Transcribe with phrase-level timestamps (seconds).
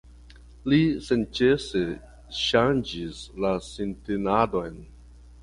[0.71, 0.77] Li
[1.07, 1.81] senĉese
[2.39, 4.83] ŝanĝis la sintenadon.